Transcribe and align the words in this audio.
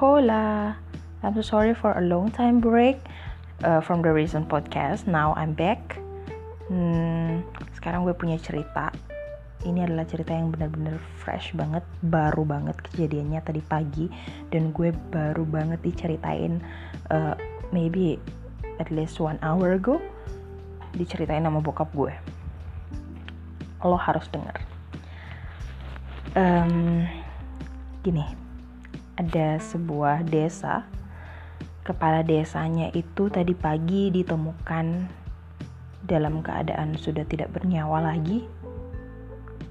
hola. 0.00 0.80
I'm 1.20 1.36
so 1.36 1.44
sorry 1.44 1.76
for 1.76 1.92
a 1.92 2.00
long 2.00 2.32
time 2.32 2.56
break 2.56 2.96
uh, 3.60 3.84
from 3.84 4.00
the 4.00 4.08
recent 4.08 4.48
podcast. 4.48 5.04
Now 5.04 5.36
I'm 5.36 5.52
back. 5.52 6.00
Hmm, 6.72 7.44
sekarang 7.76 8.08
gue 8.08 8.16
punya 8.16 8.40
cerita. 8.40 8.88
Ini 9.60 9.84
adalah 9.84 10.08
cerita 10.08 10.32
yang 10.32 10.56
benar-benar 10.56 10.96
fresh 11.20 11.52
banget, 11.52 11.84
baru 12.00 12.48
banget 12.48 12.80
kejadiannya 12.80 13.44
tadi 13.44 13.60
pagi, 13.60 14.08
dan 14.48 14.72
gue 14.72 14.88
baru 15.12 15.44
banget 15.44 15.84
diceritain 15.84 16.64
uh, 17.12 17.36
maybe 17.68 18.16
at 18.80 18.88
least 18.88 19.20
one 19.20 19.36
hour 19.44 19.76
ago 19.76 20.00
diceritain 20.96 21.44
sama 21.44 21.60
bokap 21.60 21.92
gue. 21.92 22.16
Lo 23.84 24.00
harus 24.00 24.24
denger. 24.32 24.56
Um, 26.32 27.04
gini, 28.00 28.39
ada 29.20 29.60
sebuah 29.60 30.24
desa. 30.24 30.88
Kepala 31.84 32.24
desanya 32.24 32.88
itu 32.96 33.28
tadi 33.28 33.52
pagi 33.52 34.08
ditemukan 34.08 34.86
dalam 36.08 36.40
keadaan 36.40 36.96
sudah 36.96 37.28
tidak 37.28 37.52
bernyawa 37.52 38.00
lagi 38.00 38.48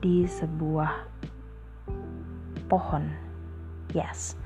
di 0.06 0.30
sebuah 0.30 0.94
pohon. 2.70 3.10
Yes. 3.98 4.38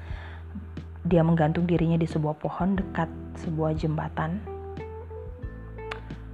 Dia 1.03 1.19
menggantung 1.19 1.67
dirinya 1.67 1.99
di 1.99 2.07
sebuah 2.07 2.39
pohon 2.39 2.79
dekat 2.79 3.11
sebuah 3.43 3.75
jembatan 3.75 4.39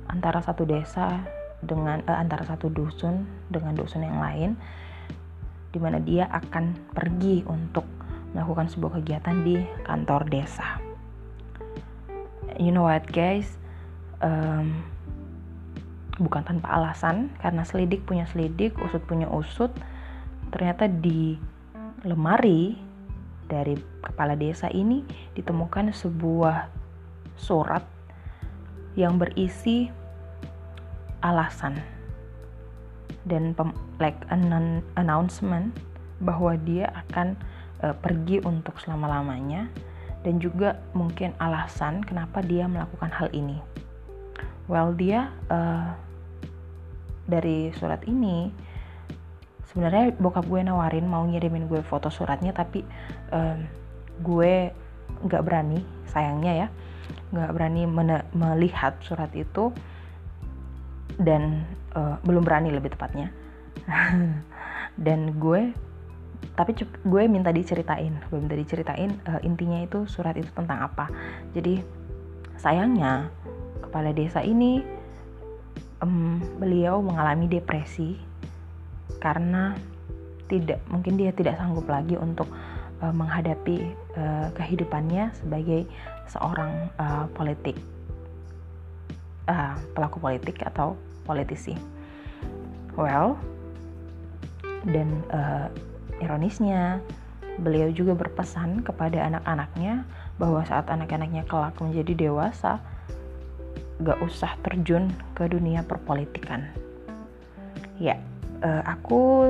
antara 0.05 0.46
satu 0.46 0.62
desa 0.70 1.26
dengan 1.66 2.05
eh, 2.05 2.18
antara 2.18 2.46
satu 2.46 2.70
dusun 2.70 3.26
dengan 3.49 3.74
dusun 3.74 4.05
yang 4.05 4.22
lain 4.22 4.54
di 5.70 5.77
mana 5.82 6.02
dia 6.02 6.30
akan 6.30 6.94
pergi 6.94 7.46
untuk 7.46 7.99
melakukan 8.34 8.70
sebuah 8.70 9.02
kegiatan 9.02 9.41
di 9.41 9.58
kantor 9.85 10.27
desa. 10.30 10.77
You 12.60 12.76
know 12.76 12.86
what 12.86 13.08
guys, 13.10 13.55
um, 14.20 14.84
bukan 16.20 16.44
tanpa 16.44 16.76
alasan 16.76 17.32
karena 17.40 17.63
selidik 17.63 18.04
punya 18.04 18.27
selidik, 18.27 18.76
usut 18.84 19.02
punya 19.08 19.32
usut. 19.32 19.71
Ternyata 20.49 20.90
di 20.90 21.40
lemari 22.04 22.76
dari 23.49 23.76
kepala 24.05 24.38
desa 24.38 24.70
ini 24.70 25.02
ditemukan 25.34 25.90
sebuah 25.90 26.70
surat 27.40 27.82
yang 28.93 29.18
berisi 29.18 29.90
alasan 31.24 31.80
dan 33.27 33.52
like 33.99 34.20
an 34.32 34.82
announcement 34.96 35.76
bahwa 36.24 36.55
dia 36.60 36.91
akan 37.08 37.36
uh, 37.84 37.96
pergi 37.96 38.41
untuk 38.44 38.80
selama-lamanya 38.80 39.68
dan 40.24 40.40
juga 40.40 40.80
mungkin 40.91 41.32
alasan 41.40 42.04
kenapa 42.04 42.44
dia 42.44 42.68
melakukan 42.68 43.12
hal 43.12 43.32
ini. 43.32 43.60
Well, 44.68 44.94
dia 44.94 45.32
uh, 45.49 45.96
dari 47.30 47.71
surat 47.77 48.04
ini 48.10 48.52
sebenarnya 49.70 50.18
bokap 50.18 50.49
gue 50.49 50.66
nawarin 50.66 51.05
mau 51.05 51.21
ngirimin 51.30 51.70
gue 51.70 51.86
foto 51.86 52.10
suratnya 52.10 52.49
tapi 52.52 52.82
uh, 53.30 53.58
gue 54.20 54.74
nggak 55.30 55.43
berani 55.46 55.86
sayangnya 56.10 56.66
ya 56.66 56.68
nggak 57.30 57.54
berani 57.54 57.86
melihat 58.34 58.98
surat 59.05 59.30
itu 59.38 59.70
dan 61.21 61.70
uh, 61.93 62.18
belum 62.26 62.41
berani 62.41 62.74
lebih 62.74 62.98
tepatnya 62.98 63.30
dan 65.06 65.38
gue 65.38 65.69
tapi 66.56 66.75
gue 66.84 67.23
minta 67.31 67.56
diceritain 67.56 68.19
gue 68.19 68.40
minta 68.40 68.56
diceritain 68.56 69.16
uh, 69.28 69.40
intinya 69.47 69.79
itu 69.79 70.03
surat 70.07 70.35
itu 70.35 70.51
tentang 70.51 70.84
apa. 70.84 71.07
Jadi 71.56 71.80
sayangnya 72.59 73.31
kepala 73.80 74.12
desa 74.12 74.44
ini 74.44 74.84
um, 76.03 76.44
beliau 76.59 77.00
mengalami 77.00 77.47
depresi 77.47 78.19
karena 79.24 79.75
tidak 80.52 80.84
mungkin 80.91 81.16
dia 81.16 81.31
tidak 81.31 81.56
sanggup 81.56 81.88
lagi 81.88 82.19
untuk 82.19 82.47
uh, 83.00 83.14
menghadapi 83.14 83.96
uh, 84.19 84.47
kehidupannya 84.56 85.31
sebagai 85.40 85.88
seorang 86.28 86.91
uh, 87.00 87.25
politik. 87.31 87.80
Uh, 89.50 89.74
pelaku 89.97 90.22
politik 90.22 90.62
atau 90.62 90.94
politisi. 91.25 91.74
Well 92.94 93.40
dan 94.88 95.24
uh, 95.34 95.68
Ironisnya, 96.19 97.00
beliau 97.59 97.91
juga 97.91 98.16
berpesan 98.16 98.84
kepada 98.84 99.28
anak-anaknya 99.28 100.07
bahwa 100.40 100.63
saat 100.63 100.88
anak-anaknya 100.88 101.44
kelak 101.47 101.75
menjadi 101.80 102.28
dewasa, 102.30 102.80
gak 104.00 104.19
usah 104.24 104.56
terjun 104.63 105.12
ke 105.35 105.47
dunia 105.52 105.84
perpolitikan. 105.84 106.72
Ya, 108.00 108.16
uh, 108.63 108.84
aku 108.88 109.47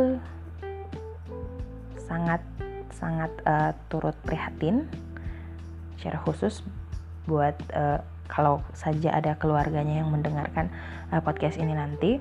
sangat 2.10 2.42
sangat 2.90 3.30
uh, 3.46 3.72
turut 3.88 4.18
prihatin 4.26 4.90
secara 5.96 6.18
khusus 6.26 6.66
buat 7.30 7.54
uh, 7.78 8.02
kalau 8.26 8.66
saja 8.74 9.14
ada 9.14 9.38
keluarganya 9.38 10.02
yang 10.02 10.10
mendengarkan 10.10 10.74
uh, 11.14 11.22
podcast 11.22 11.62
ini 11.62 11.78
nanti 11.78 12.18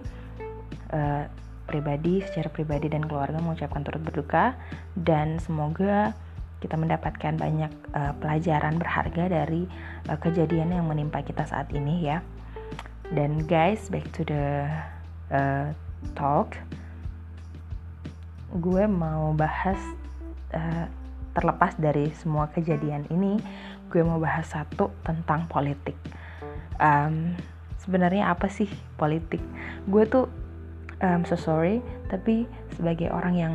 uh, 0.92 1.25
pribadi, 1.69 2.25
secara 2.25 2.49
pribadi 2.49 2.89
dan 2.89 3.05
keluarga 3.05 3.37
mengucapkan 3.39 3.84
turut 3.84 4.01
berduka 4.01 4.56
dan 4.97 5.37
semoga 5.39 6.17
kita 6.59 6.75
mendapatkan 6.75 7.39
banyak 7.39 7.71
uh, 7.95 8.17
pelajaran 8.19 8.81
berharga 8.81 9.31
dari 9.31 9.69
uh, 10.11 10.19
kejadian 10.19 10.75
yang 10.75 10.89
menimpa 10.89 11.23
kita 11.23 11.47
saat 11.47 11.71
ini 11.71 12.09
ya. 12.09 12.25
Dan 13.15 13.47
guys, 13.47 13.93
back 13.93 14.09
to 14.11 14.27
the 14.27 14.67
uh, 15.31 15.71
talk. 16.19 16.56
Gue 18.59 18.89
mau 18.89 19.37
bahas 19.37 19.79
uh, 20.56 20.89
terlepas 21.37 21.79
dari 21.79 22.11
semua 22.19 22.50
kejadian 22.50 23.06
ini, 23.12 23.39
gue 23.93 24.03
mau 24.03 24.19
bahas 24.19 24.50
satu 24.50 24.91
tentang 25.06 25.47
politik. 25.47 25.95
Um, 26.83 27.39
sebenarnya 27.79 28.35
apa 28.35 28.50
sih 28.50 28.67
politik? 28.99 29.41
Gue 29.87 30.05
tuh 30.11 30.27
I'm 31.03 31.22
so 31.26 31.38
sorry 31.38 31.82
tapi 32.10 32.48
sebagai 32.75 33.10
orang 33.14 33.34
yang 33.38 33.54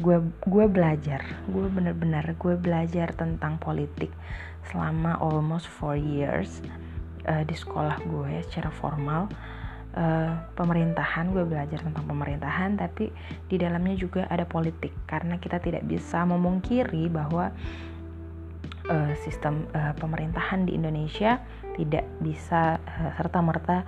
gue 0.00 0.22
gue 0.48 0.64
belajar 0.64 1.20
gue 1.50 1.66
bener-bener 1.68 2.24
gue 2.38 2.54
belajar 2.56 3.12
tentang 3.12 3.60
politik 3.60 4.08
selama 4.70 5.18
almost 5.18 5.66
four 5.66 5.98
years 5.98 6.62
uh, 7.26 7.42
di 7.44 7.56
sekolah 7.56 8.00
gue 8.06 8.44
secara 8.48 8.70
formal. 8.70 9.28
Uh, 9.90 10.38
pemerintahan 10.54 11.34
gue 11.34 11.42
belajar 11.42 11.82
tentang 11.82 12.06
pemerintahan 12.06 12.78
tapi 12.78 13.10
di 13.50 13.58
dalamnya 13.58 13.98
juga 13.98 14.30
ada 14.30 14.46
politik. 14.46 14.94
Karena 15.10 15.36
kita 15.42 15.58
tidak 15.58 15.82
bisa 15.82 16.22
memungkiri 16.22 17.10
bahwa 17.10 17.50
uh, 18.86 19.12
sistem 19.26 19.66
uh, 19.74 19.90
pemerintahan 19.98 20.62
di 20.62 20.78
Indonesia 20.78 21.42
tidak 21.74 22.06
bisa 22.22 22.78
uh, 22.78 23.10
serta 23.18 23.42
merta 23.42 23.82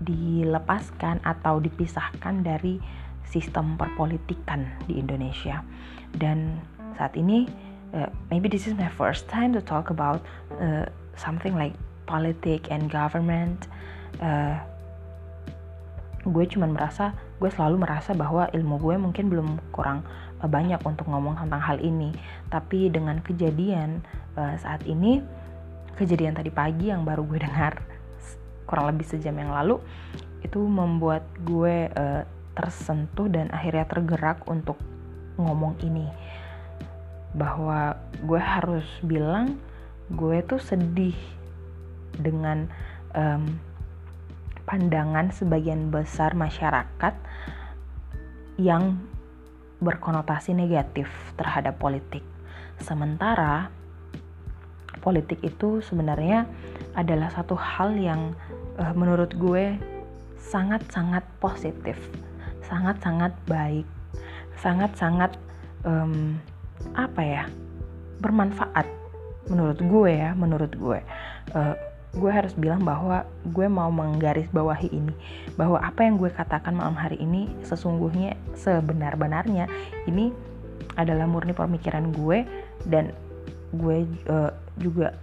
dilepaskan 0.00 1.20
atau 1.22 1.60
dipisahkan 1.60 2.40
dari 2.40 2.80
sistem 3.28 3.78
perpolitikan 3.78 4.66
di 4.88 4.98
Indonesia. 4.98 5.62
Dan 6.10 6.58
saat 6.98 7.14
ini, 7.14 7.46
uh, 7.94 8.10
maybe 8.32 8.50
this 8.50 8.66
is 8.66 8.74
my 8.74 8.90
first 8.90 9.30
time 9.30 9.54
to 9.54 9.62
talk 9.62 9.92
about 9.94 10.24
uh, 10.58 10.88
something 11.14 11.54
like 11.54 11.76
politik 12.10 12.66
and 12.72 12.90
government. 12.90 13.70
Uh, 14.18 14.58
gue 16.26 16.44
cuma 16.50 16.68
merasa, 16.68 17.14
gue 17.38 17.48
selalu 17.48 17.80
merasa 17.80 18.12
bahwa 18.12 18.50
ilmu 18.52 18.76
gue 18.82 18.96
mungkin 19.00 19.32
belum 19.32 19.48
kurang 19.72 20.04
banyak 20.40 20.80
untuk 20.82 21.08
ngomong 21.08 21.38
tentang 21.38 21.62
hal 21.62 21.78
ini. 21.80 22.12
Tapi 22.50 22.90
dengan 22.90 23.22
kejadian 23.22 24.02
uh, 24.36 24.56
saat 24.58 24.84
ini, 24.84 25.22
kejadian 25.96 26.32
tadi 26.32 26.48
pagi 26.48 26.88
yang 26.88 27.06
baru 27.06 27.24
gue 27.24 27.38
dengar 27.46 27.89
kurang 28.70 28.94
lebih 28.94 29.02
sejam 29.02 29.34
yang 29.34 29.50
lalu 29.50 29.82
itu 30.46 30.62
membuat 30.62 31.26
gue 31.42 31.90
uh, 31.90 32.22
tersentuh 32.54 33.26
dan 33.26 33.50
akhirnya 33.50 33.82
tergerak 33.90 34.46
untuk 34.46 34.78
ngomong 35.34 35.74
ini 35.82 36.06
bahwa 37.34 37.98
gue 38.22 38.38
harus 38.38 38.86
bilang 39.02 39.58
gue 40.10 40.42
tuh 40.46 40.62
sedih 40.62 41.14
dengan 42.14 42.70
um, 43.14 43.58
pandangan 44.66 45.34
sebagian 45.34 45.90
besar 45.90 46.38
masyarakat 46.38 47.14
yang 48.58 49.02
berkonotasi 49.80 50.52
negatif 50.52 51.08
terhadap 51.40 51.80
politik. 51.80 52.22
Sementara 52.78 53.72
politik 55.00 55.40
itu 55.40 55.80
sebenarnya 55.80 56.44
adalah 56.92 57.32
satu 57.32 57.56
hal 57.56 57.96
yang 57.96 58.36
uh, 58.80 58.94
menurut 58.96 59.30
gue 59.36 59.76
sangat-sangat 60.40 61.22
positif, 61.38 62.00
sangat-sangat 62.64 63.36
baik, 63.44 63.86
sangat-sangat 64.56 65.36
um, 65.84 66.40
apa 66.96 67.20
ya 67.20 67.44
bermanfaat 68.24 68.88
menurut 69.52 69.78
gue 69.78 70.10
ya 70.16 70.32
menurut 70.32 70.72
gue. 70.72 70.98
Uh, 71.52 71.76
gue 72.10 72.26
harus 72.26 72.50
bilang 72.58 72.82
bahwa 72.82 73.22
gue 73.54 73.70
mau 73.70 73.86
menggarisbawahi 73.86 74.90
ini 74.90 75.14
bahwa 75.54 75.78
apa 75.78 76.02
yang 76.02 76.18
gue 76.18 76.26
katakan 76.26 76.74
malam 76.74 76.98
hari 76.98 77.22
ini 77.22 77.46
sesungguhnya 77.62 78.34
sebenar-benarnya. 78.58 79.70
Ini 80.10 80.34
adalah 80.98 81.30
murni 81.30 81.54
pemikiran 81.54 82.10
gue 82.10 82.42
dan 82.90 83.14
gue 83.70 84.02
uh, 84.26 84.50
juga 84.82 85.14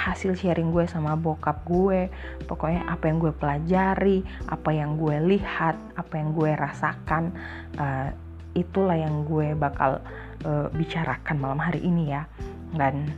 hasil 0.00 0.32
sharing 0.32 0.72
gue 0.72 0.88
sama 0.88 1.12
bokap 1.12 1.60
gue. 1.68 2.08
Pokoknya 2.48 2.88
apa 2.88 3.12
yang 3.12 3.20
gue 3.20 3.32
pelajari 3.36 4.24
apa 4.48 4.70
yang 4.72 4.96
gue 4.96 5.16
lihat 5.36 5.76
apa 6.00 6.14
yang 6.16 6.32
gue 6.32 6.50
rasakan 6.56 7.36
uh, 7.76 8.08
itulah 8.56 8.96
yang 8.96 9.28
gue 9.28 9.52
bakal 9.54 10.00
uh, 10.48 10.66
bicarakan 10.72 11.36
malam 11.36 11.60
hari 11.60 11.84
ini 11.84 12.16
ya. 12.16 12.24
Dan 12.72 13.12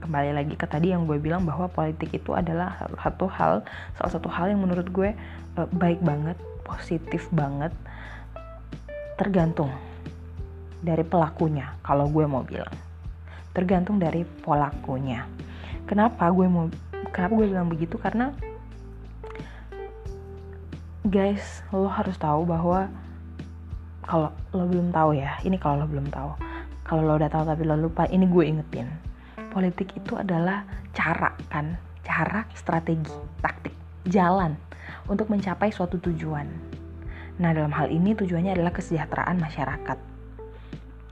kembali 0.00 0.32
lagi 0.32 0.54
ke 0.56 0.64
tadi 0.64 0.96
yang 0.96 1.04
gue 1.04 1.20
bilang 1.20 1.44
bahwa 1.44 1.68
politik 1.68 2.10
itu 2.16 2.32
adalah 2.32 2.80
satu 3.04 3.28
hal 3.28 3.62
salah 4.00 4.10
satu 4.10 4.26
hal 4.32 4.50
yang 4.50 4.64
menurut 4.64 4.88
gue 4.88 5.12
uh, 5.60 5.68
baik 5.76 6.00
banget 6.00 6.34
positif 6.64 7.28
banget 7.30 7.70
tergantung 9.20 9.70
dari 10.82 11.04
pelakunya 11.04 11.76
kalau 11.84 12.08
gue 12.08 12.24
mau 12.24 12.42
bilang. 12.42 12.72
Tergantung 13.52 14.00
dari 14.00 14.24
pelakunya 14.24 15.28
kenapa 15.92 16.24
gue 16.32 16.48
mau 16.48 16.72
kenapa 17.12 17.32
gue 17.36 17.46
bilang 17.52 17.68
begitu? 17.68 18.00
Karena 18.00 18.32
guys 21.04 21.60
lo 21.68 21.84
harus 21.84 22.16
tahu 22.16 22.48
bahwa 22.48 22.88
kalau 24.08 24.32
lo 24.56 24.64
belum 24.64 24.88
tahu 24.88 25.20
ya 25.20 25.36
ini 25.44 25.60
kalau 25.60 25.84
lo 25.84 25.86
belum 25.92 26.08
tahu. 26.08 26.32
Kalau 26.88 27.04
lo 27.04 27.20
udah 27.20 27.28
tahu 27.28 27.44
tapi 27.44 27.68
lo 27.68 27.76
lupa 27.76 28.08
ini 28.08 28.24
gue 28.24 28.44
ingetin. 28.48 28.88
Politik 29.52 29.92
itu 29.92 30.16
adalah 30.16 30.64
cara 30.96 31.36
kan? 31.52 31.76
Cara 32.00 32.48
strategi 32.56 33.12
taktik 33.44 33.76
jalan 34.08 34.56
untuk 35.12 35.28
mencapai 35.28 35.68
suatu 35.68 36.00
tujuan. 36.00 36.48
Nah 37.36 37.52
dalam 37.52 37.70
hal 37.76 37.92
ini 37.92 38.16
tujuannya 38.16 38.56
adalah 38.56 38.72
kesejahteraan 38.72 39.36
masyarakat. 39.36 39.98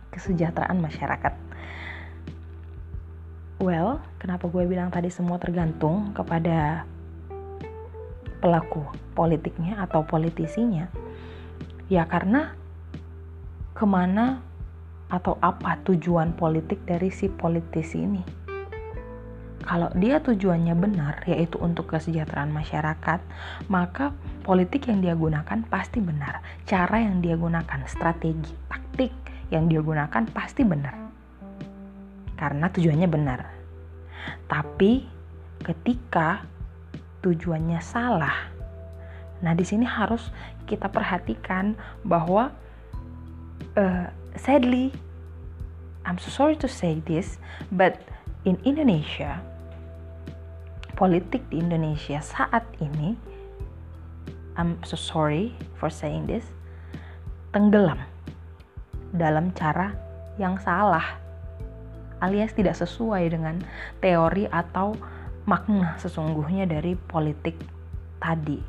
Kesejahteraan 0.09 0.81
masyarakat 0.81 1.50
well 3.61 4.01
kenapa 4.17 4.49
gue 4.49 4.65
bilang 4.67 4.89
tadi 4.89 5.13
semua 5.13 5.37
tergantung 5.37 6.11
kepada 6.17 6.89
pelaku 8.41 8.83
politiknya 9.13 9.79
atau 9.85 10.03
politisinya 10.03 10.89
ya 11.93 12.09
karena 12.09 12.57
ke 13.81 13.89
mana 13.89 14.41
atau 15.11 15.41
apa 15.43 15.81
tujuan 15.89 16.37
politik 16.39 16.87
dari 16.87 17.11
si 17.11 17.27
politisi 17.27 17.99
ini. 17.99 18.23
Kalau 19.61 19.89
dia 19.97 20.21
tujuannya 20.21 20.77
benar, 20.77 21.25
yaitu 21.25 21.57
untuk 21.61 21.97
kesejahteraan 21.97 22.53
masyarakat, 22.53 23.21
maka 23.73 24.13
politik 24.45 24.89
yang 24.89 25.01
dia 25.01 25.17
gunakan 25.17 25.65
pasti 25.69 26.01
benar. 26.01 26.45
Cara 26.65 27.01
yang 27.01 27.25
dia 27.25 27.37
gunakan, 27.41 27.81
strategi, 27.89 28.53
taktik 28.69 29.13
yang 29.49 29.69
dia 29.73 29.81
gunakan 29.81 30.29
pasti 30.33 30.65
benar. 30.65 31.00
Karena 32.41 32.73
tujuannya 32.73 33.09
benar. 33.13 33.41
Tapi 34.49 35.05
ketika 35.61 36.49
tujuannya 37.21 37.77
salah, 37.85 38.49
nah 39.45 39.53
di 39.53 39.61
sini 39.61 39.85
harus 39.85 40.33
kita 40.65 40.89
perhatikan 40.89 41.77
bahwa 42.01 42.49
uh, 43.77 44.09
sadly, 44.41 44.89
I'm 46.09 46.17
so 46.17 46.33
sorry 46.33 46.57
to 46.65 46.69
say 46.69 47.05
this, 47.05 47.37
but 47.69 48.01
in 48.49 48.57
Indonesia, 48.65 49.37
politik 50.97 51.45
di 51.53 51.61
Indonesia 51.61 52.25
saat 52.25 52.65
ini, 52.81 53.21
I'm 54.57 54.81
so 54.81 54.97
sorry 54.97 55.53
for 55.77 55.93
saying 55.93 56.25
this, 56.25 56.49
tenggelam 57.53 58.01
dalam 59.13 59.53
cara 59.53 59.93
yang 60.41 60.57
salah 60.57 61.20
alias 62.21 62.53
tidak 62.53 62.77
sesuai 62.77 63.33
dengan 63.33 63.59
teori 63.99 64.47
atau 64.49 64.95
makna 65.49 65.97
sesungguhnya 65.99 66.69
dari 66.69 66.95
politik 66.95 67.57
tadi. 68.21 68.61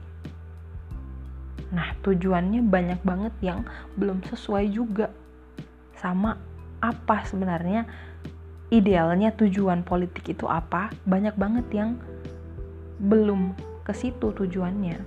Nah, 1.72 1.96
tujuannya 2.04 2.64
banyak 2.68 3.00
banget 3.04 3.36
yang 3.40 3.64
belum 3.96 4.24
sesuai 4.28 4.66
juga 4.72 5.08
sama 5.96 6.36
apa 6.82 7.24
sebenarnya 7.24 7.88
idealnya 8.74 9.32
tujuan 9.36 9.84
politik 9.84 10.32
itu 10.32 10.48
apa. 10.48 10.92
Banyak 11.08 11.36
banget 11.40 11.68
yang 11.72 12.00
belum 13.00 13.56
ke 13.88 13.94
situ 13.96 14.36
tujuannya. 14.36 15.00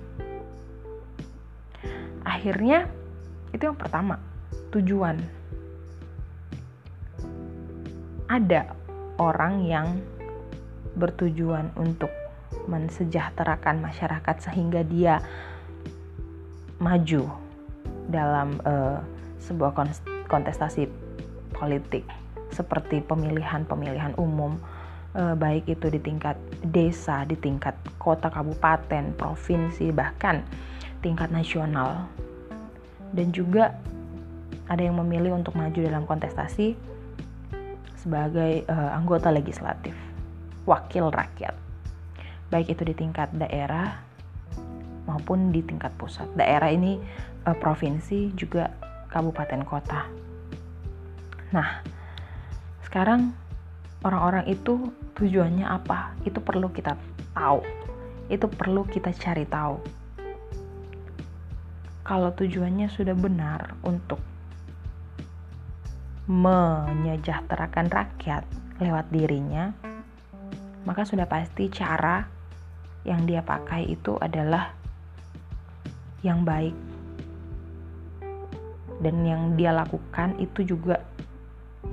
Akhirnya 2.25 2.89
itu 3.53 3.69
yang 3.69 3.77
pertama 3.77 4.17
tujuan 4.73 5.21
ada 8.25 8.73
orang 9.21 9.65
yang 9.65 9.87
bertujuan 10.95 11.69
untuk 11.75 12.09
mensejahterakan 12.65 13.83
masyarakat 13.83 14.35
sehingga 14.41 14.81
dia 14.81 15.21
maju 16.81 17.29
dalam 18.09 18.57
uh, 18.65 18.99
sebuah 19.41 19.77
kontestasi 20.25 20.89
politik 21.53 22.03
seperti 22.49 23.03
pemilihan-pemilihan 23.03 24.15
umum 24.15 24.55
eh, 25.11 25.35
baik 25.35 25.67
itu 25.67 25.91
di 25.91 25.99
tingkat 25.99 26.39
desa, 26.63 27.27
di 27.27 27.35
tingkat 27.35 27.75
kota, 27.99 28.31
kabupaten, 28.31 29.11
provinsi, 29.15 29.91
bahkan 29.91 30.39
tingkat 31.03 31.29
nasional. 31.35 32.07
Dan 33.11 33.35
juga 33.35 33.75
ada 34.71 34.81
yang 34.81 34.97
memilih 34.97 35.35
untuk 35.35 35.53
maju 35.53 35.77
dalam 35.77 36.07
kontestasi 36.07 36.94
sebagai 38.05 38.69
uh, 38.69 38.93
anggota 38.93 39.33
legislatif, 39.33 39.97
wakil 40.69 41.09
rakyat. 41.09 41.57
Baik 42.53 42.77
itu 42.77 42.85
di 42.85 42.93
tingkat 42.93 43.33
daerah 43.33 43.97
maupun 45.09 45.49
di 45.49 45.65
tingkat 45.65 45.89
pusat. 45.97 46.29
Daerah 46.37 46.69
ini 46.69 47.01
uh, 47.49 47.57
provinsi 47.57 48.29
juga 48.37 48.69
kabupaten 49.09 49.65
kota. 49.65 50.05
Nah, 51.49 51.81
sekarang 52.85 53.33
orang-orang 54.05 54.45
itu 54.53 54.93
tujuannya 55.17 55.65
apa? 55.65 56.13
Itu 56.29 56.45
perlu 56.45 56.69
kita 56.69 56.93
tahu. 57.33 57.65
Itu 58.29 58.45
perlu 58.45 58.85
kita 58.85 59.09
cari 59.17 59.49
tahu. 59.49 59.81
Kalau 62.05 62.29
tujuannya 62.37 62.85
sudah 62.85 63.17
benar 63.17 63.73
untuk 63.81 64.21
menyejahterakan 66.25 67.87
rakyat 67.89 68.43
lewat 68.81 69.05
dirinya, 69.13 69.71
maka 70.85 71.05
sudah 71.05 71.29
pasti 71.29 71.69
cara 71.69 72.25
yang 73.05 73.29
dia 73.29 73.45
pakai 73.45 73.85
itu 73.85 74.17
adalah 74.17 74.73
yang 76.25 76.41
baik 76.41 76.73
dan 79.05 79.21
yang 79.21 79.53
dia 79.53 79.69
lakukan 79.69 80.33
itu 80.41 80.65
juga 80.65 80.97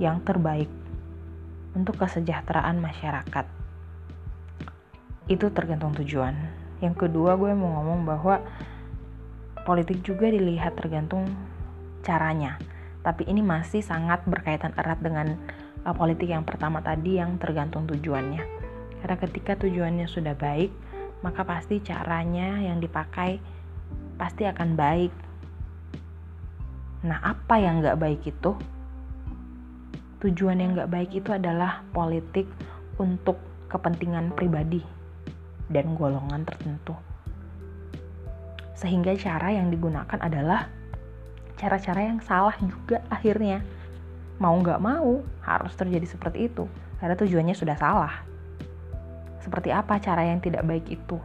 yang 0.01 0.25
terbaik 0.25 0.69
untuk 1.77 2.01
kesejahteraan 2.01 2.81
masyarakat. 2.81 3.45
Itu 5.29 5.53
tergantung 5.53 5.93
tujuan. 6.01 6.33
Yang 6.81 7.07
kedua, 7.07 7.37
gue 7.37 7.53
mau 7.53 7.79
ngomong 7.79 8.01
bahwa 8.03 8.41
politik 9.63 10.01
juga 10.01 10.27
dilihat 10.27 10.73
tergantung 10.73 11.29
caranya. 12.01 12.57
Tapi 13.03 13.27
ini 13.27 13.43
masih 13.43 13.83
sangat 13.83 14.23
berkaitan 14.23 14.71
erat 14.79 14.99
dengan 15.03 15.35
uh, 15.83 15.91
politik 15.91 16.31
yang 16.31 16.47
pertama 16.47 16.79
tadi 16.79 17.19
yang 17.19 17.35
tergantung 17.37 17.83
tujuannya. 17.85 18.43
Karena 19.03 19.17
ketika 19.19 19.59
tujuannya 19.59 20.07
sudah 20.07 20.33
baik, 20.33 20.71
maka 21.19 21.43
pasti 21.43 21.83
caranya 21.83 22.63
yang 22.63 22.79
dipakai 22.79 23.43
pasti 24.15 24.47
akan 24.47 24.79
baik 24.79 25.11
Nah, 27.03 27.19
apa 27.19 27.59
yang 27.59 27.83
gak 27.83 27.99
baik 27.99 28.23
itu? 28.23 28.55
Tujuan 30.23 30.63
yang 30.63 30.71
gak 30.71 30.87
baik 30.87 31.11
itu 31.11 31.35
adalah 31.35 31.83
politik 31.91 32.47
untuk 32.95 33.35
kepentingan 33.67 34.31
pribadi 34.31 34.79
dan 35.67 35.99
golongan 35.99 36.47
tertentu. 36.47 36.95
Sehingga 38.79 39.19
cara 39.19 39.51
yang 39.51 39.67
digunakan 39.67 40.15
adalah 40.15 40.71
cara-cara 41.63 42.03
yang 42.03 42.19
salah 42.19 42.51
juga 42.59 42.99
akhirnya. 43.07 43.63
Mau 44.43 44.59
gak 44.59 44.83
mau 44.83 45.23
harus 45.47 45.71
terjadi 45.79 46.03
seperti 46.03 46.51
itu 46.51 46.67
karena 46.99 47.15
tujuannya 47.15 47.55
sudah 47.55 47.79
salah. 47.79 48.27
Seperti 49.39 49.71
apa 49.71 49.95
cara 50.03 50.27
yang 50.27 50.43
tidak 50.43 50.67
baik 50.67 50.91
itu? 50.91 51.15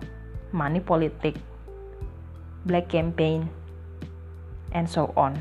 Money 0.55 0.79
politik, 0.79 1.35
black 2.63 2.87
campaign, 2.87 3.51
and 4.71 4.87
so 4.87 5.11
on. 5.19 5.35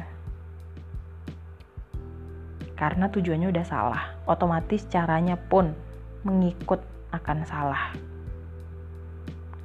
karena 2.78 3.10
tujuannya 3.10 3.50
udah 3.50 3.66
salah 3.66 4.04
otomatis 4.30 4.86
caranya 4.88 5.36
pun 5.36 5.74
mengikut 6.22 6.80
akan 7.10 7.44
salah 7.44 7.92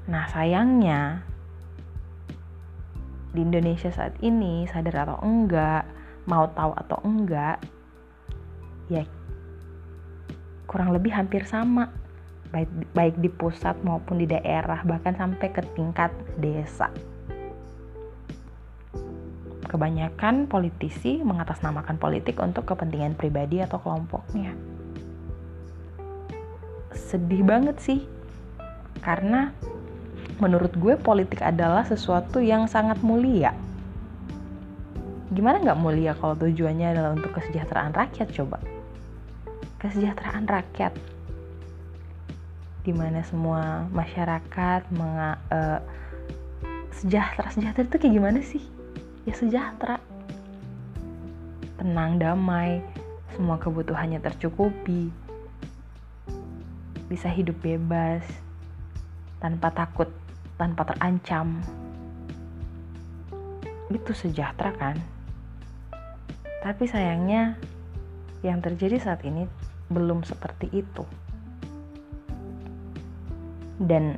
nah 0.08 0.26
sayangnya 0.32 1.22
di 3.32 3.40
Indonesia 3.40 3.88
saat 3.88 4.16
ini 4.20 4.68
sadar 4.68 5.08
atau 5.08 5.18
enggak 5.24 5.88
mau 6.28 6.46
tahu 6.52 6.72
atau 6.76 6.98
enggak 7.02 7.58
ya 8.92 9.02
kurang 10.72 10.92
lebih 10.96 11.12
hampir 11.12 11.44
sama. 11.44 11.92
Baik 12.52 12.68
baik 12.92 13.16
di 13.16 13.32
pusat 13.32 13.76
maupun 13.80 14.20
di 14.20 14.28
daerah 14.28 14.84
bahkan 14.84 15.16
sampai 15.16 15.48
ke 15.52 15.64
tingkat 15.72 16.12
desa. 16.36 16.92
Kebanyakan 19.68 20.52
politisi 20.52 21.24
mengatasnamakan 21.24 21.96
politik 21.96 22.36
untuk 22.44 22.68
kepentingan 22.68 23.16
pribadi 23.16 23.64
atau 23.64 23.80
kelompoknya. 23.80 24.52
Sedih 26.92 27.40
banget 27.40 27.80
sih 27.80 28.04
karena 29.00 29.56
menurut 30.42 30.74
gue 30.74 30.98
politik 30.98 31.38
adalah 31.38 31.86
sesuatu 31.86 32.42
yang 32.42 32.66
sangat 32.66 32.98
mulia. 33.06 33.54
Gimana 35.30 35.62
nggak 35.62 35.78
mulia 35.78 36.18
kalau 36.18 36.34
tujuannya 36.34 36.98
adalah 36.98 37.14
untuk 37.14 37.30
kesejahteraan 37.38 37.94
rakyat 37.94 38.34
coba? 38.34 38.58
Kesejahteraan 39.78 40.50
rakyat, 40.50 40.92
di 42.82 42.90
mana 42.90 43.22
semua 43.22 43.86
masyarakat 43.94 44.82
menga, 44.90 45.38
uh, 45.54 45.78
sejahtera 46.90 47.48
sejahtera 47.54 47.86
itu 47.86 47.96
kayak 48.02 48.14
gimana 48.18 48.40
sih? 48.42 48.62
Ya 49.22 49.38
sejahtera, 49.38 50.02
tenang, 51.78 52.18
damai, 52.18 52.82
semua 53.38 53.62
kebutuhannya 53.62 54.18
tercukupi, 54.18 55.08
bisa 57.06 57.30
hidup 57.30 57.56
bebas 57.62 58.26
tanpa 59.38 59.70
takut 59.74 60.10
tanpa 60.56 60.88
terancam. 60.88 61.60
Itu 63.92 64.12
sejahtera 64.16 64.72
kan? 64.76 64.96
Tapi 66.62 66.84
sayangnya 66.86 67.58
yang 68.42 68.62
terjadi 68.62 68.98
saat 69.02 69.22
ini 69.26 69.46
belum 69.90 70.22
seperti 70.22 70.70
itu. 70.72 71.04
Dan 73.82 74.16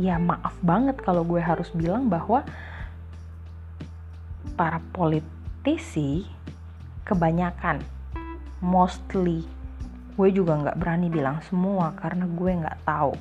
ya 0.00 0.16
maaf 0.16 0.56
banget 0.64 0.96
kalau 1.04 1.22
gue 1.26 1.40
harus 1.42 1.68
bilang 1.76 2.08
bahwa 2.08 2.40
para 4.56 4.80
politisi 4.96 6.24
kebanyakan 7.04 7.84
mostly 8.64 9.44
gue 10.16 10.28
juga 10.32 10.56
nggak 10.56 10.78
berani 10.80 11.08
bilang 11.08 11.40
semua 11.48 11.96
karena 11.96 12.28
gue 12.28 12.50
nggak 12.60 12.80
tahu 12.84 13.16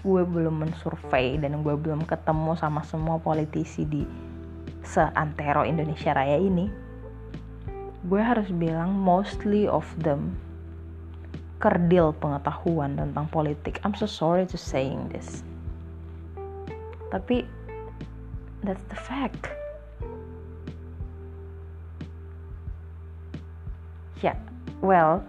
gue 0.00 0.22
belum 0.24 0.64
mensurvey 0.64 1.36
dan 1.36 1.60
gue 1.60 1.76
belum 1.76 2.08
ketemu 2.08 2.56
sama 2.56 2.80
semua 2.88 3.20
politisi 3.20 3.84
di 3.84 4.02
seantero 4.80 5.62
Indonesia 5.68 6.16
Raya 6.16 6.40
ini 6.40 6.66
gue 8.08 8.20
harus 8.20 8.48
bilang 8.48 8.96
mostly 8.96 9.68
of 9.68 9.84
them 10.00 10.32
kerdil 11.60 12.16
pengetahuan 12.16 12.96
tentang 12.96 13.28
politik. 13.28 13.84
I'm 13.84 13.92
so 13.92 14.08
sorry 14.08 14.48
to 14.48 14.56
saying 14.56 15.12
this. 15.12 15.44
Tapi 17.12 17.44
that's 18.64 18.80
the 18.88 18.96
fact. 18.96 19.52
Ya 24.24 24.32
yeah, 24.32 24.38
well 24.80 25.20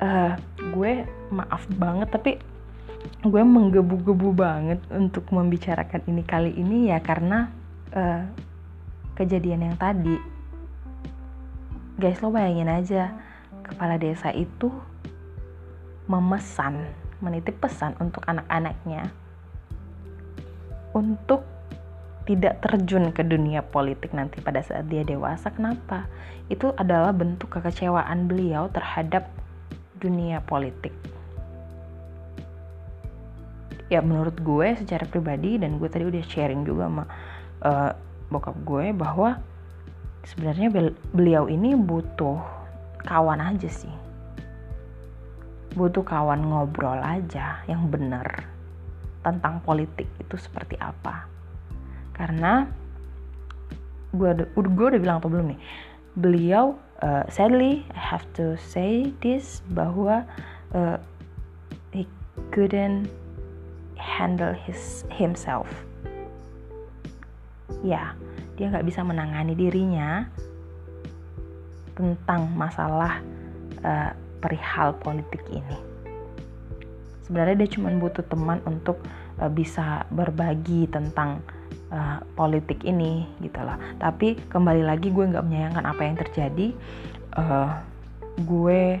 uh, 0.00 0.40
gue 0.72 1.04
maaf 1.28 1.68
banget 1.76 2.08
tapi 2.08 2.40
gue 3.24 3.42
menggebu-gebu 3.42 4.36
banget 4.36 4.80
untuk 4.92 5.28
membicarakan 5.32 6.04
ini 6.08 6.22
kali 6.24 6.52
ini 6.56 6.92
ya 6.92 7.00
karena 7.00 7.48
uh, 7.96 8.24
kejadian 9.16 9.70
yang 9.70 9.76
tadi. 9.80 10.16
Guys 11.96 12.20
lo 12.20 12.28
bayangin 12.34 12.68
aja 12.68 13.16
kepala 13.64 13.96
desa 13.96 14.28
itu 14.34 14.68
memesan 16.04 16.84
menitip 17.24 17.56
pesan 17.64 17.96
untuk 17.96 18.20
anak-anaknya 18.28 19.08
untuk 20.92 21.48
tidak 22.28 22.60
terjun 22.60 23.12
ke 23.12 23.24
dunia 23.24 23.64
politik 23.64 24.12
nanti 24.12 24.40
pada 24.40 24.60
saat 24.60 24.88
dia 24.88 25.04
dewasa. 25.04 25.52
Kenapa? 25.52 26.08
Itu 26.52 26.76
adalah 26.76 27.12
bentuk 27.16 27.52
kekecewaan 27.56 28.28
beliau 28.28 28.68
terhadap 28.68 29.28
dunia 29.96 30.44
politik 30.44 30.92
ya 33.94 34.02
menurut 34.02 34.34
gue 34.42 34.74
secara 34.74 35.06
pribadi 35.06 35.54
dan 35.62 35.78
gue 35.78 35.86
tadi 35.86 36.02
udah 36.10 36.22
sharing 36.26 36.66
juga 36.66 36.90
sama 36.90 37.04
uh, 37.62 37.90
bokap 38.26 38.56
gue 38.66 38.90
bahwa 38.90 39.38
sebenarnya 40.26 40.72
beliau 41.14 41.46
ini 41.46 41.78
butuh 41.78 42.42
kawan 43.06 43.38
aja 43.38 43.70
sih. 43.70 43.94
Butuh 45.78 46.02
kawan 46.02 46.42
ngobrol 46.42 46.98
aja 46.98 47.62
yang 47.70 47.86
bener 47.86 48.26
tentang 49.22 49.62
politik 49.62 50.10
itu 50.18 50.34
seperti 50.34 50.74
apa. 50.82 51.30
Karena 52.14 52.66
gue 54.10 54.30
udah, 54.30 54.46
gue 54.54 54.86
udah 54.90 55.00
bilang 55.00 55.18
apa 55.22 55.28
belum 55.30 55.54
nih? 55.54 55.60
Beliau 56.18 56.78
uh, 57.02 57.26
sadly 57.30 57.86
I 57.94 58.02
have 58.02 58.26
to 58.38 58.58
say 58.58 59.14
this 59.22 59.62
bahwa 59.70 60.26
uh, 60.74 60.98
he 61.90 62.06
couldn't 62.54 63.10
handle 64.04 64.52
his 64.52 65.08
himself. 65.08 65.66
Ya, 67.80 68.12
dia 68.60 68.68
nggak 68.68 68.84
bisa 68.84 69.00
menangani 69.00 69.56
dirinya 69.56 70.28
tentang 71.96 72.52
masalah 72.52 73.24
uh, 73.80 74.12
perihal 74.44 74.92
politik 75.00 75.40
ini. 75.48 75.78
Sebenarnya 77.24 77.64
dia 77.64 77.70
cuma 77.80 77.88
butuh 77.96 78.24
teman 78.28 78.60
untuk 78.68 79.00
uh, 79.40 79.48
bisa 79.48 80.04
berbagi 80.12 80.84
tentang 80.92 81.40
uh, 81.88 82.20
politik 82.36 82.84
ini 82.84 83.24
gitu 83.40 83.56
loh. 83.64 83.80
Tapi 83.96 84.36
kembali 84.52 84.84
lagi 84.84 85.08
gue 85.08 85.24
nggak 85.32 85.44
menyayangkan 85.44 85.84
apa 85.88 86.02
yang 86.04 86.16
terjadi. 86.20 86.68
Uh, 87.34 87.72
gue 88.44 89.00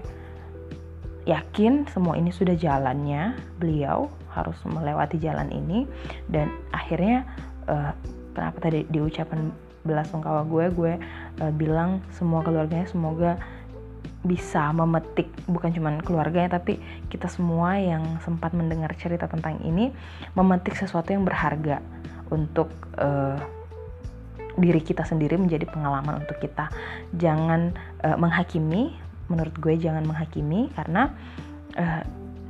yakin 1.24 1.88
semua 1.88 2.16
ini 2.20 2.28
sudah 2.32 2.52
jalannya 2.56 3.36
beliau 3.56 4.08
harus 4.34 4.58
melewati 4.66 5.16
jalan 5.22 5.48
ini. 5.54 5.86
Dan 6.26 6.50
akhirnya 6.74 7.22
uh, 7.70 7.94
kenapa 8.34 8.58
tadi 8.68 8.82
di 8.90 8.98
ucapan 8.98 9.54
belasungkawa 9.84 10.48
gue 10.48 10.64
gue 10.72 10.92
uh, 11.44 11.52
bilang 11.54 12.00
semua 12.16 12.40
keluarganya 12.40 12.88
semoga 12.88 13.36
bisa 14.24 14.72
memetik 14.72 15.28
bukan 15.44 15.68
cuma 15.76 16.00
keluarganya 16.00 16.56
tapi 16.56 16.80
kita 17.12 17.28
semua 17.28 17.76
yang 17.76 18.16
sempat 18.24 18.56
mendengar 18.56 18.88
cerita 18.96 19.28
tentang 19.28 19.60
ini 19.60 19.92
memetik 20.32 20.72
sesuatu 20.72 21.12
yang 21.12 21.28
berharga 21.28 21.84
untuk 22.32 22.72
uh, 22.96 23.36
diri 24.56 24.80
kita 24.80 25.04
sendiri 25.04 25.36
menjadi 25.36 25.66
pengalaman 25.66 26.24
untuk 26.24 26.40
kita. 26.40 26.72
Jangan 27.20 27.76
uh, 28.00 28.16
menghakimi 28.16 28.96
menurut 29.28 29.52
gue 29.60 29.76
jangan 29.76 30.08
menghakimi 30.08 30.72
karena 30.72 31.12
uh, 31.76 32.00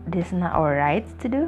this 0.07 0.31
not 0.31 0.55
our 0.55 0.79
right 0.79 1.07
to 1.19 1.27
do 1.27 1.43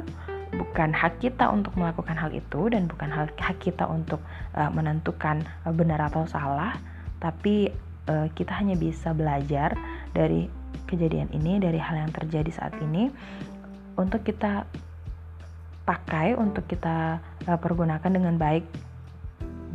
bukan 0.53 0.95
hak 0.95 1.19
kita 1.19 1.49
untuk 1.51 1.75
melakukan 1.75 2.15
hal 2.15 2.31
itu 2.31 2.71
dan 2.71 2.87
bukan 2.87 3.09
hak, 3.11 3.59
kita 3.59 3.83
untuk 3.89 4.23
uh, 4.55 4.71
menentukan 4.71 5.43
uh, 5.67 5.73
benar 5.73 6.07
atau 6.07 6.23
salah. 6.29 6.75
Tapi 7.19 7.71
uh, 8.07 8.27
kita 8.31 8.55
hanya 8.55 8.77
bisa 8.79 9.11
belajar 9.11 9.75
dari 10.15 10.47
kejadian 10.87 11.27
ini 11.35 11.59
dari 11.59 11.81
hal 11.81 12.07
yang 12.07 12.13
terjadi 12.15 12.51
saat 12.53 12.73
ini 12.79 13.11
untuk 13.99 14.23
kita 14.23 14.63
pakai 15.83 16.35
untuk 16.35 16.67
kita 16.67 17.19
uh, 17.47 17.59
pergunakan 17.59 18.11
dengan 18.11 18.35
baik 18.39 18.63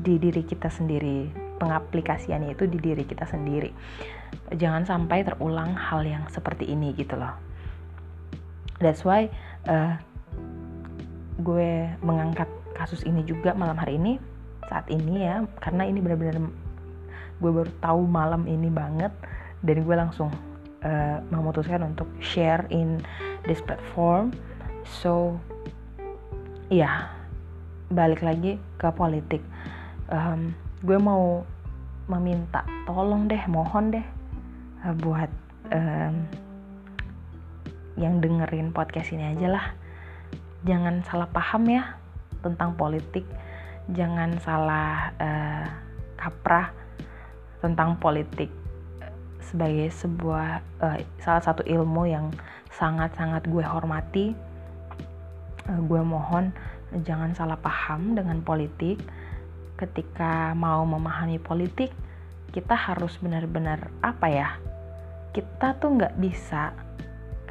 di 0.02 0.16
diri 0.18 0.42
kita 0.44 0.68
sendiri. 0.68 1.28
Pengaplikasiannya 1.60 2.58
itu 2.58 2.66
di 2.66 2.78
diri 2.82 3.06
kita 3.06 3.22
sendiri. 3.28 3.70
Jangan 4.52 4.82
sampai 4.88 5.22
terulang 5.22 5.76
hal 5.78 6.02
yang 6.02 6.26
seperti 6.32 6.66
ini 6.68 6.90
gitu 6.98 7.14
loh. 7.14 7.32
That's 8.82 9.06
why 9.06 9.30
uh, 9.70 9.94
gue 11.42 11.90
mengangkat 12.00 12.48
kasus 12.78 13.04
ini 13.04 13.22
juga 13.26 13.52
malam 13.52 13.76
hari 13.76 13.98
ini 14.00 14.16
saat 14.70 14.88
ini 14.88 15.26
ya 15.26 15.44
karena 15.60 15.84
ini 15.84 15.98
benar-benar 16.00 16.38
gue 17.42 17.50
baru 17.50 17.70
tahu 17.82 18.06
malam 18.06 18.46
ini 18.46 18.70
banget 18.70 19.10
dan 19.66 19.76
gue 19.82 19.96
langsung 19.98 20.30
uh, 20.86 21.18
memutuskan 21.30 21.82
untuk 21.82 22.06
share 22.22 22.66
in 22.70 23.02
this 23.46 23.62
platform. 23.62 24.34
So 24.86 25.38
ya 26.70 27.10
balik 27.90 28.22
lagi 28.22 28.58
ke 28.78 28.88
politik. 28.94 29.42
Um, 30.10 30.54
gue 30.82 30.98
mau 30.98 31.46
meminta 32.10 32.66
tolong 32.84 33.30
deh 33.30 33.42
mohon 33.46 33.94
deh 33.94 34.06
uh, 34.82 34.94
buat 34.98 35.30
um, 35.70 36.26
yang 37.94 38.18
dengerin 38.18 38.74
podcast 38.74 39.12
ini 39.14 39.36
aja 39.36 39.48
lah 39.52 39.66
jangan 40.62 41.02
salah 41.02 41.28
paham 41.30 41.66
ya 41.70 41.98
tentang 42.42 42.74
politik. 42.74 43.26
Jangan 43.90 44.38
salah 44.42 45.10
uh, 45.18 45.66
kaprah 46.18 46.70
tentang 47.58 47.98
politik. 47.98 48.50
Sebagai 49.42 49.90
sebuah 49.90 50.62
uh, 50.82 50.98
salah 51.18 51.42
satu 51.42 51.66
ilmu 51.66 52.06
yang 52.06 52.30
sangat-sangat 52.72 53.46
gue 53.50 53.62
hormati 53.62 54.32
uh, 55.68 55.80
gue 55.82 56.02
mohon 56.02 56.50
jangan 57.02 57.34
salah 57.34 57.58
paham 57.58 58.14
dengan 58.14 58.42
politik. 58.42 59.02
Ketika 59.78 60.54
mau 60.54 60.86
memahami 60.86 61.42
politik 61.42 61.90
kita 62.54 62.76
harus 62.76 63.18
benar-benar 63.18 63.90
apa 64.04 64.26
ya? 64.30 64.48
Kita 65.32 65.74
tuh 65.80 65.96
nggak 65.96 66.14
bisa 66.20 66.70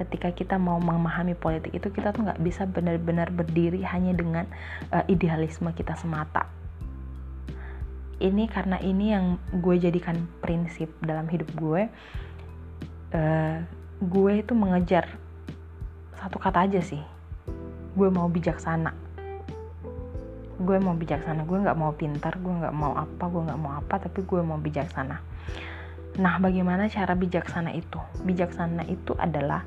ketika 0.01 0.33
kita 0.33 0.55
mau 0.57 0.81
memahami 0.81 1.37
politik 1.37 1.77
itu 1.77 1.93
kita 1.93 2.09
tuh 2.09 2.25
nggak 2.25 2.41
bisa 2.41 2.65
benar-benar 2.65 3.29
berdiri 3.29 3.85
hanya 3.85 4.17
dengan 4.17 4.45
uh, 4.89 5.05
idealisme 5.05 5.69
kita 5.77 5.93
semata. 5.93 6.49
Ini 8.21 8.45
karena 8.49 8.77
ini 8.81 9.13
yang 9.13 9.37
gue 9.61 9.81
jadikan 9.81 10.29
prinsip 10.41 10.93
dalam 11.01 11.25
hidup 11.29 11.49
gue 11.57 11.89
uh, 13.13 13.57
gue 14.01 14.31
itu 14.41 14.53
mengejar 14.57 15.05
satu 16.17 16.37
kata 16.37 16.69
aja 16.69 16.81
sih. 16.81 17.01
Gue 17.97 18.09
mau 18.09 18.29
bijaksana. 18.29 18.93
Gue 20.61 20.77
mau 20.77 20.93
bijaksana. 20.93 21.45
Gue 21.45 21.61
nggak 21.61 21.77
mau 21.77 21.93
pintar 21.97 22.37
gue 22.37 22.53
nggak 22.53 22.75
mau 22.75 22.93
apa 22.93 23.23
gue 23.25 23.41
nggak 23.41 23.61
mau 23.61 23.73
apa 23.77 23.95
tapi 24.01 24.21
gue 24.21 24.41
mau 24.41 24.57
bijaksana. 24.61 25.17
Nah 26.19 26.35
bagaimana 26.43 26.91
cara 26.91 27.15
bijaksana 27.15 27.71
itu? 27.71 27.99
Bijaksana 28.27 28.83
itu 28.85 29.15
adalah 29.15 29.63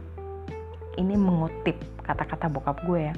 ini 0.97 1.15
mengutip 1.19 1.77
kata-kata 2.05 2.47
bokap 2.53 2.85
gue 2.85 3.11
ya. 3.11 3.15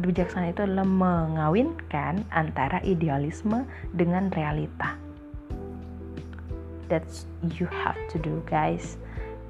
Bijaksana 0.00 0.50
itu 0.50 0.64
adalah 0.64 0.88
mengawinkan 0.88 2.24
antara 2.32 2.80
idealisme 2.82 3.68
dengan 3.94 4.32
realita. 4.32 4.96
That's 6.90 7.30
you 7.54 7.70
have 7.70 7.98
to 8.10 8.16
do 8.18 8.42
guys. 8.48 8.98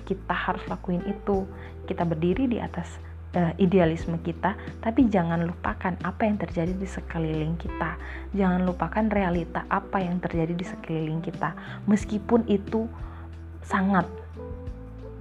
Kita 0.05 0.35
harus 0.35 0.61
lakuin 0.69 1.01
itu. 1.09 1.47
Kita 1.89 2.05
berdiri 2.05 2.47
di 2.47 2.59
atas 2.61 3.01
uh, 3.35 3.53
idealisme 3.59 4.19
kita, 4.23 4.55
tapi 4.83 5.07
jangan 5.07 5.47
lupakan 5.47 5.95
apa 6.03 6.23
yang 6.27 6.37
terjadi 6.39 6.75
di 6.75 6.87
sekeliling 6.87 7.55
kita. 7.59 7.95
Jangan 8.35 8.67
lupakan 8.67 9.07
realita 9.11 9.67
apa 9.71 10.03
yang 10.03 10.19
terjadi 10.19 10.55
di 10.55 10.67
sekeliling 10.67 11.23
kita, 11.23 11.55
meskipun 11.87 12.47
itu 12.51 12.87
sangat 13.63 14.07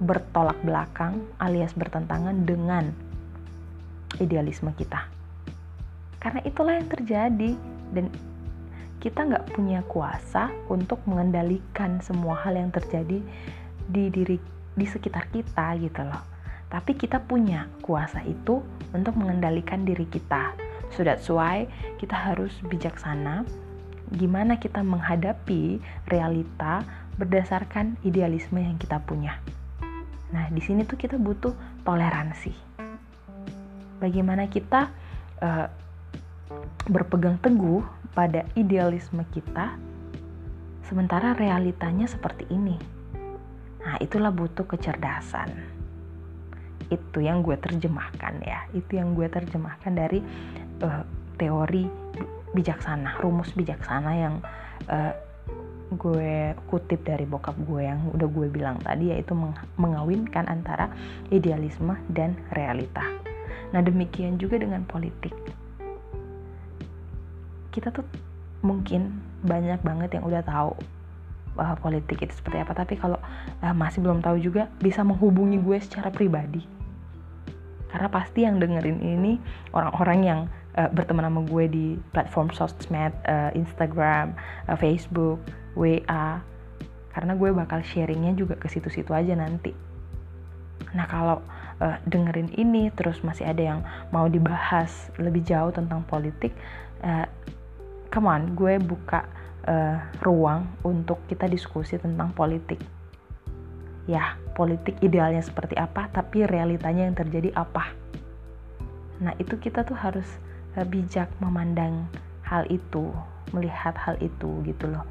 bertolak 0.00 0.56
belakang 0.64 1.20
alias 1.38 1.76
bertentangan 1.76 2.48
dengan 2.48 2.88
idealisme 4.18 4.72
kita. 4.74 5.06
Karena 6.20 6.40
itulah 6.44 6.76
yang 6.80 6.88
terjadi 6.88 7.50
dan 7.92 8.08
kita 9.00 9.24
nggak 9.24 9.56
punya 9.56 9.80
kuasa 9.88 10.52
untuk 10.68 11.00
mengendalikan 11.08 12.00
semua 12.04 12.36
hal 12.40 12.56
yang 12.56 12.72
terjadi 12.72 13.20
di 13.88 14.04
diri 14.12 14.36
di 14.76 14.86
sekitar 14.86 15.28
kita 15.32 15.76
gitu 15.80 16.04
loh 16.04 16.40
tapi 16.70 16.94
kita 16.94 17.18
punya 17.18 17.66
kuasa 17.82 18.22
itu 18.22 18.62
untuk 18.94 19.18
mengendalikan 19.18 19.82
diri 19.82 20.06
kita. 20.06 20.54
So 20.94 21.02
why 21.38 21.66
kita 21.98 22.14
harus 22.14 22.54
bijaksana 22.66 23.42
gimana 24.10 24.58
kita 24.58 24.82
menghadapi 24.82 25.78
realita 26.10 26.82
berdasarkan 27.14 27.94
idealisme 28.02 28.58
yang 28.58 28.74
kita 28.78 28.98
punya. 29.02 29.38
Nah, 30.30 30.46
di 30.50 30.62
sini 30.62 30.86
tuh 30.86 30.98
kita 30.98 31.18
butuh 31.18 31.52
toleransi. 31.82 32.54
Bagaimana 34.00 34.46
kita 34.46 34.88
uh, 35.42 35.66
berpegang 36.88 37.36
teguh 37.42 37.82
pada 38.14 38.46
idealisme 38.56 39.22
kita, 39.30 39.76
sementara 40.86 41.36
realitanya 41.36 42.08
seperti 42.08 42.48
ini. 42.50 42.78
Nah, 43.80 43.96
itulah 43.98 44.32
butuh 44.32 44.66
kecerdasan 44.66 45.80
itu 46.90 47.22
yang 47.22 47.40
gue 47.40 47.54
terjemahkan 47.54 48.42
ya 48.42 48.66
itu 48.74 48.98
yang 48.98 49.14
gue 49.14 49.30
terjemahkan 49.30 49.94
dari 49.94 50.18
uh, 50.82 51.06
teori 51.38 51.86
bijaksana 52.50 53.22
rumus 53.22 53.54
bijaksana 53.54 54.12
yang 54.18 54.34
uh, 54.90 55.14
gue 55.90 56.54
kutip 56.70 57.02
dari 57.02 57.26
bokap 57.26 57.58
gue 57.66 57.82
yang 57.82 58.14
udah 58.14 58.28
gue 58.30 58.46
bilang 58.46 58.78
tadi 58.78 59.10
yaitu 59.10 59.34
meng 59.34 59.54
mengawinkan 59.74 60.46
antara 60.46 60.90
idealisme 61.34 61.98
dan 62.10 62.38
realita. 62.54 63.02
Nah 63.74 63.82
demikian 63.82 64.38
juga 64.38 64.58
dengan 64.58 64.86
politik. 64.86 65.34
Kita 67.74 67.90
tuh 67.90 68.06
mungkin 68.62 69.18
banyak 69.42 69.82
banget 69.82 70.20
yang 70.20 70.24
udah 70.26 70.42
tahu 70.46 70.72
uh, 71.58 71.76
politik 71.78 72.22
itu 72.22 72.34
seperti 72.34 72.62
apa, 72.62 72.74
tapi 72.74 72.94
kalau 72.98 73.18
uh, 73.62 73.74
masih 73.74 74.02
belum 74.02 74.22
tahu 74.22 74.38
juga 74.38 74.70
bisa 74.78 75.02
menghubungi 75.02 75.58
gue 75.58 75.78
secara 75.82 76.10
pribadi 76.10 76.80
karena 77.90 78.06
pasti 78.06 78.46
yang 78.46 78.62
dengerin 78.62 79.02
ini 79.02 79.42
orang-orang 79.74 80.18
yang 80.22 80.40
uh, 80.78 80.86
berteman 80.94 81.26
sama 81.26 81.42
gue 81.42 81.64
di 81.66 81.86
platform 82.14 82.48
sosmed 82.54 83.10
uh, 83.26 83.50
Instagram 83.58 84.32
uh, 84.70 84.78
Facebook 84.78 85.42
WA 85.74 86.42
karena 87.10 87.32
gue 87.34 87.50
bakal 87.50 87.82
sharingnya 87.82 88.32
juga 88.38 88.54
ke 88.54 88.70
situ-situ 88.70 89.10
aja 89.10 89.34
nanti. 89.34 89.74
Nah 90.94 91.06
kalau 91.10 91.42
uh, 91.82 91.98
dengerin 92.06 92.54
ini 92.54 92.90
terus 92.94 93.22
masih 93.26 93.50
ada 93.50 93.62
yang 93.62 93.80
mau 94.14 94.30
dibahas 94.30 95.10
lebih 95.18 95.42
jauh 95.42 95.74
tentang 95.74 96.06
politik 96.06 96.54
uh, 97.02 97.26
come 98.10 98.30
on 98.30 98.54
gue 98.54 98.78
buka 98.78 99.26
uh, 99.66 99.98
ruang 100.22 100.66
untuk 100.86 101.18
kita 101.26 101.50
diskusi 101.50 101.98
tentang 101.98 102.30
politik. 102.34 102.78
Ya 104.06 104.38
politik 104.54 104.98
idealnya 105.02 105.42
seperti 105.42 105.78
apa 105.78 106.10
tapi 106.10 106.46
realitanya 106.46 107.10
yang 107.10 107.18
terjadi 107.18 107.54
apa? 107.58 107.90
Nah 109.20 109.34
itu 109.36 109.58
kita 109.58 109.82
tuh 109.82 109.98
harus 109.98 110.26
uh, 110.78 110.86
bijak 110.86 111.30
memandang 111.42 112.06
hal 112.46 112.66
itu 112.70 113.10
melihat 113.50 113.94
hal 113.98 114.14
itu 114.22 114.62
gitu 114.62 114.86
loh 114.90 115.02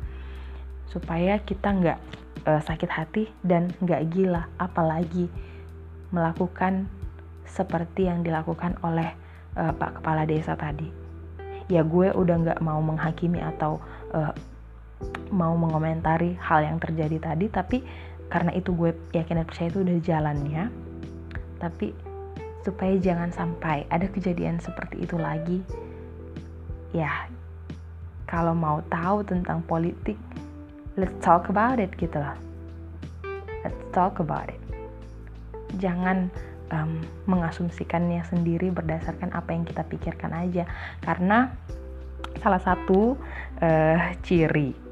supaya 0.89 1.37
kita 1.45 1.69
nggak 1.69 1.99
uh, 2.49 2.61
sakit 2.65 2.89
hati 2.89 3.23
dan 3.45 3.69
nggak 3.81 4.09
gila 4.13 4.49
apalagi 4.57 5.29
melakukan 6.09 6.89
seperti 7.45 8.09
yang 8.09 8.25
dilakukan 8.25 8.77
oleh 8.81 9.13
uh, 9.57 9.73
Pak 9.73 10.01
Kepala 10.01 10.25
Desa 10.25 10.57
tadi. 10.57 10.89
Ya 11.69 11.85
gue 11.85 12.09
udah 12.09 12.35
nggak 12.41 12.59
mau 12.65 12.81
menghakimi 12.81 13.41
atau 13.41 13.77
uh, 14.13 14.33
mau 15.29 15.53
mengomentari 15.55 16.35
hal 16.41 16.65
yang 16.65 16.77
terjadi 16.81 17.31
tadi 17.31 17.45
tapi 17.47 17.77
karena 18.29 18.53
itu 18.53 18.73
gue 18.75 18.93
yakin 19.15 19.41
dan 19.41 19.47
percaya 19.47 19.69
itu 19.71 19.79
udah 19.81 19.97
jalannya 20.03 20.63
tapi 21.57 21.95
supaya 22.61 22.93
jangan 22.99 23.31
sampai 23.31 23.87
ada 23.87 24.05
kejadian 24.11 24.59
seperti 24.59 25.07
itu 25.07 25.15
lagi 25.15 25.63
ya 26.91 27.29
kalau 28.29 28.53
mau 28.53 28.83
tahu 28.91 29.25
tentang 29.25 29.63
politik 29.65 30.19
let's 30.97 31.13
talk 31.21 31.51
about 31.51 31.77
it 31.77 31.91
gitu 31.99 32.17
loh 32.17 32.49
let's 33.63 33.83
talk 33.91 34.19
about 34.23 34.47
it. 34.49 34.61
Jangan 35.77 36.31
um, 36.73 37.03
mengasumsikannya 37.29 38.23
sendiri 38.27 38.71
berdasarkan 38.73 39.35
apa 39.35 39.53
yang 39.53 39.63
kita 39.67 39.85
pikirkan 39.85 40.33
aja. 40.33 40.65
Karena 41.03 41.51
salah 42.39 42.61
satu 42.61 43.15
uh, 43.63 43.99
ciri 44.23 44.91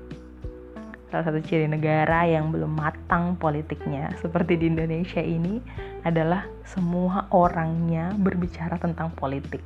salah 1.08 1.24
satu 1.24 1.40
ciri 1.40 1.72
negara 1.72 2.28
yang 2.28 2.52
belum 2.52 2.76
matang 2.76 3.40
politiknya 3.40 4.12
seperti 4.20 4.60
di 4.60 4.68
Indonesia 4.68 5.24
ini 5.24 5.64
adalah 6.04 6.44
semua 6.68 7.32
orangnya 7.32 8.12
berbicara 8.20 8.76
tentang 8.76 9.16
politik. 9.16 9.64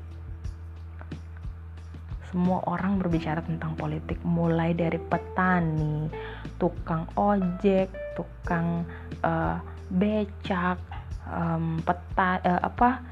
Semua 2.32 2.64
orang 2.64 2.96
berbicara 2.96 3.44
tentang 3.44 3.76
politik, 3.76 4.16
mulai 4.24 4.72
dari 4.72 4.96
petani, 4.96 6.08
tukang 6.56 7.04
ojek, 7.20 7.92
tukang 8.16 8.88
uh, 9.20 9.60
becak, 9.92 10.80
um, 11.28 11.84
peta, 11.84 12.40
uh, 12.40 12.62
apa, 12.64 13.04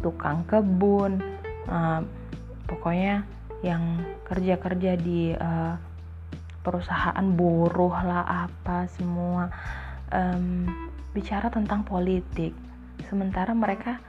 tukang 0.00 0.48
kebun, 0.48 1.20
uh, 1.68 2.00
pokoknya 2.64 3.20
yang 3.60 4.00
kerja-kerja 4.24 4.96
di 4.96 5.36
uh, 5.36 5.76
perusahaan 6.64 7.26
buruh 7.36 8.00
lah 8.00 8.48
apa 8.48 8.88
semua 8.96 9.52
um, 10.08 10.72
bicara 11.12 11.52
tentang 11.52 11.84
politik. 11.84 12.56
Sementara 13.12 13.52
mereka 13.52 14.00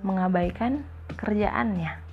mengabaikan 0.00 0.80
pekerjaannya 1.12 2.05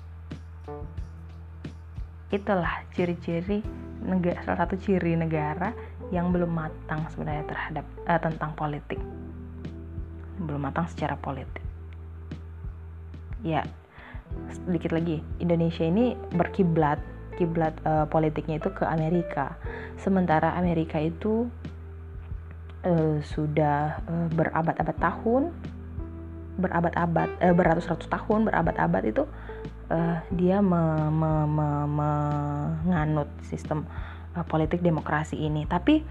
itulah 2.34 2.82
ciri-ciri 2.96 3.62
negara 4.02 4.42
salah 4.42 4.66
satu 4.66 4.74
ciri 4.76 5.14
negara 5.14 5.70
yang 6.10 6.34
belum 6.34 6.50
matang 6.50 7.06
sebenarnya 7.14 7.46
terhadap 7.46 7.86
uh, 8.04 8.20
tentang 8.20 8.52
politik. 8.58 9.00
Belum 10.42 10.60
matang 10.60 10.90
secara 10.90 11.14
politik. 11.14 11.62
Ya 13.46 13.62
sedikit 14.50 14.92
lagi. 14.94 15.22
Indonesia 15.38 15.84
ini 15.86 16.18
berkiblat 16.34 16.98
kiblat 17.34 17.74
uh, 17.82 18.06
politiknya 18.06 18.62
itu 18.62 18.70
ke 18.70 18.86
Amerika. 18.86 19.58
Sementara 19.98 20.54
Amerika 20.54 21.02
itu 21.02 21.50
uh, 22.86 23.18
sudah 23.22 23.98
uh, 24.06 24.28
berabad-abad 24.34 24.96
tahun 25.02 25.50
berabad-abad 26.54 27.28
uh, 27.42 27.54
beratus-ratus 27.54 28.06
tahun 28.06 28.46
berabad-abad 28.46 29.02
itu 29.10 29.26
uh, 29.90 30.18
dia 30.32 30.60
me, 30.64 31.10
me, 31.10 31.32
me, 31.48 31.68
menganut 31.88 33.28
sistem 33.44 33.84
uh, 34.36 34.44
politik 34.46 34.80
demokrasi 34.80 35.40
ini. 35.40 35.64
Tapi 35.68 36.04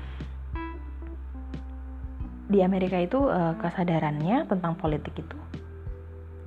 di 2.44 2.60
Amerika 2.60 3.00
itu 3.00 3.18
uh, 3.26 3.56
kesadarannya 3.58 4.46
tentang 4.46 4.76
politik 4.76 5.16
itu 5.18 5.38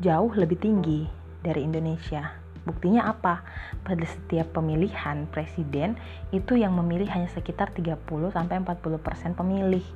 jauh 0.01 0.29
lebih 0.37 0.61
tinggi 0.61 1.09
dari 1.41 1.65
Indonesia. 1.65 2.37
Buktinya 2.67 3.07
apa? 3.07 3.47
Pada 3.87 4.03
setiap 4.03 4.59
pemilihan 4.59 5.31
presiden 5.31 5.95
itu 6.35 6.59
yang 6.59 6.75
memilih 6.75 7.07
hanya 7.15 7.31
sekitar 7.31 7.71
30 7.71 8.03
sampai 8.35 8.59
40% 8.59 9.39
pemilih. 9.39 9.87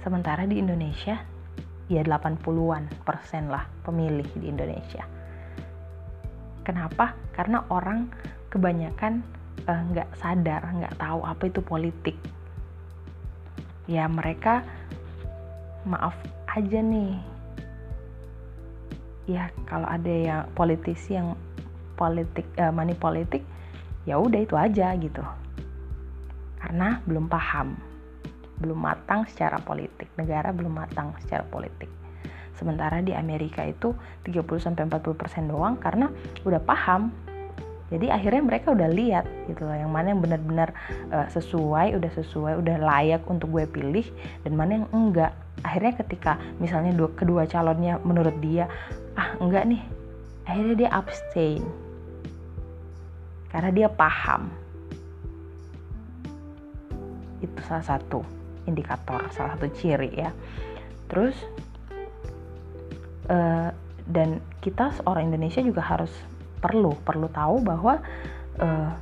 Sementara 0.00 0.48
di 0.48 0.56
Indonesia 0.56 1.20
ya 1.92 2.00
80-an 2.00 2.88
persen 3.04 3.52
lah 3.52 3.68
pemilih 3.84 4.24
di 4.40 4.48
Indonesia. 4.48 5.04
Kenapa? 6.64 7.12
Karena 7.36 7.62
orang 7.68 8.08
kebanyakan 8.48 9.20
eh, 9.68 9.80
nggak 9.92 10.08
uh, 10.08 10.16
sadar, 10.16 10.64
nggak 10.64 10.96
tahu 10.96 11.20
apa 11.22 11.42
itu 11.46 11.60
politik. 11.60 12.16
Ya 13.84 14.08
mereka 14.08 14.64
maaf 15.84 16.16
aja 16.48 16.80
nih. 16.80 17.20
Ya 19.28 19.52
kalau 19.68 19.84
ada 19.88 20.08
yang 20.08 20.42
politisi 20.56 21.16
yang 21.16 21.36
politik 22.00 22.48
uh, 22.56 22.72
money 22.72 22.96
politik, 22.96 23.44
ya 24.08 24.16
udah 24.16 24.40
itu 24.40 24.56
aja 24.56 24.96
gitu. 24.96 25.20
Karena 26.60 27.04
belum 27.04 27.28
paham, 27.28 27.76
belum 28.64 28.80
matang 28.80 29.28
secara 29.28 29.60
politik. 29.60 30.08
Negara 30.16 30.48
belum 30.48 30.72
matang 30.72 31.12
secara 31.20 31.44
politik. 31.44 32.03
Sementara 32.54 33.02
di 33.02 33.10
Amerika 33.10 33.66
itu 33.66 33.94
30-40% 34.26 35.50
doang 35.50 35.74
karena 35.78 36.10
udah 36.46 36.60
paham. 36.62 37.10
Jadi 37.92 38.08
akhirnya 38.10 38.42
mereka 38.42 38.72
udah 38.72 38.88
lihat 38.90 39.28
gitu 39.46 39.68
loh 39.68 39.76
yang 39.76 39.92
mana 39.92 40.16
yang 40.16 40.22
benar-benar 40.24 40.72
uh, 41.12 41.28
sesuai, 41.30 41.94
udah 41.94 42.10
sesuai, 42.16 42.58
udah 42.58 42.76
layak 42.80 43.22
untuk 43.28 43.52
gue 43.52 43.68
pilih 43.68 44.06
dan 44.42 44.56
mana 44.56 44.82
yang 44.82 44.88
enggak. 44.90 45.32
Akhirnya 45.62 45.92
ketika 46.00 46.40
misalnya 46.58 46.96
dua, 46.96 47.12
kedua 47.14 47.42
calonnya 47.46 48.00
menurut 48.02 48.34
dia 48.40 48.66
ah 49.14 49.38
enggak 49.38 49.68
nih, 49.68 49.82
akhirnya 50.48 50.74
dia 50.74 50.90
abstain 50.90 51.62
karena 53.54 53.70
dia 53.70 53.86
paham. 53.86 54.50
Itu 57.38 57.60
salah 57.62 57.86
satu 57.86 58.26
indikator, 58.66 59.22
salah 59.30 59.54
satu 59.54 59.70
ciri 59.70 60.10
ya. 60.18 60.34
Terus 61.06 61.38
uh, 63.28 63.70
dan 64.04 64.40
kita 64.60 64.92
seorang 65.00 65.32
Indonesia 65.32 65.64
juga 65.64 65.80
harus 65.80 66.12
perlu 66.60 66.96
perlu 67.04 67.28
tahu 67.28 67.60
bahwa 67.60 68.00
uh, 68.60 68.92